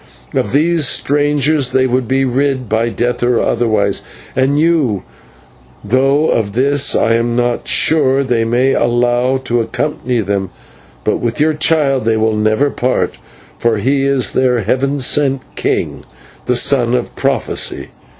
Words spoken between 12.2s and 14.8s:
never part, for he is their